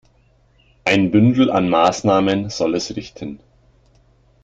[0.83, 3.39] Ein Bündel an Maßnahmen soll es richten.